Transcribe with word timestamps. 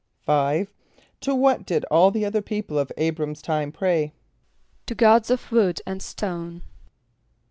= 0.13 0.27
=5.= 0.27 0.67
To 1.19 1.35
what 1.35 1.63
did 1.63 1.85
all 1.91 2.09
the 2.09 2.25
other 2.25 2.41
people 2.41 2.79
of 2.79 2.91
[=A]´br[)a]m's 2.97 3.39
time 3.39 3.71
pray? 3.71 4.13
=To 4.87 4.95
gods 4.95 5.29
of 5.29 5.51
wood 5.51 5.79
and 5.85 6.01
stone. 6.01 6.63